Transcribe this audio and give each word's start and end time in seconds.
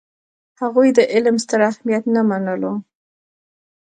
هغوی 0.61 0.89
د 0.97 0.99
علم 1.13 1.35
ستر 1.43 1.59
اهمیت 1.71 2.03
نه 2.15 2.21
منلو. 2.29 2.73